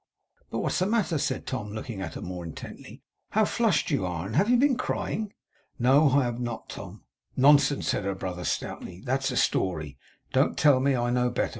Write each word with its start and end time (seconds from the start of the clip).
But 0.49 0.61
what's 0.63 0.79
the 0.79 0.87
matter?' 0.87 1.19
said 1.19 1.45
Tom, 1.45 1.73
looking 1.73 2.01
at 2.01 2.15
her 2.15 2.21
more 2.23 2.43
intently, 2.43 3.03
'how 3.33 3.45
flushed 3.45 3.91
you 3.91 4.03
are! 4.03 4.25
and 4.25 4.33
you 4.33 4.39
have 4.45 4.59
been 4.59 4.75
crying.' 4.75 5.31
'No, 5.77 6.09
I 6.09 6.23
have 6.23 6.39
not, 6.39 6.69
Tom.' 6.69 7.03
'Nonsense,' 7.37 7.89
said 7.89 8.05
her 8.05 8.15
brother 8.15 8.43
stoutly. 8.43 9.01
'That's 9.01 9.29
a 9.29 9.37
story. 9.37 9.99
Don't 10.33 10.57
tell 10.57 10.79
me! 10.79 10.95
I 10.95 11.11
know 11.11 11.29
better. 11.29 11.49